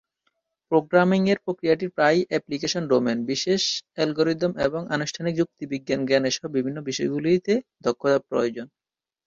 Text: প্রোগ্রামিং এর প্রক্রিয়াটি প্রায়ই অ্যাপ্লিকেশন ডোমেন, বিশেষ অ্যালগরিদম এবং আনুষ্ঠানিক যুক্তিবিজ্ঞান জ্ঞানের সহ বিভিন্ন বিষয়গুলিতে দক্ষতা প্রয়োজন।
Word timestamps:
প্রোগ্রামিং 0.71 1.21
এর 1.31 1.39
প্রক্রিয়াটি 1.45 1.87
প্রায়ই 1.95 2.27
অ্যাপ্লিকেশন 2.29 2.83
ডোমেন, 2.87 3.17
বিশেষ 3.31 3.61
অ্যালগরিদম 3.95 4.51
এবং 4.67 4.81
আনুষ্ঠানিক 4.95 5.33
যুক্তিবিজ্ঞান 5.37 6.01
জ্ঞানের 6.07 6.35
সহ 6.35 6.45
বিভিন্ন 6.57 6.77
বিষয়গুলিতে 6.89 7.53
দক্ষতা 7.85 8.19
প্রয়োজন। 8.29 8.67